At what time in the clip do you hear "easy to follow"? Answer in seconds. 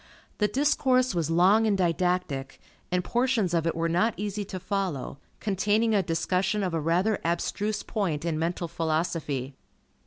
4.17-5.19